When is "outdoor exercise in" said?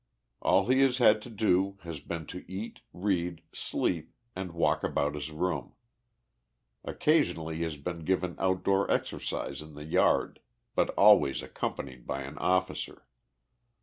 8.39-9.75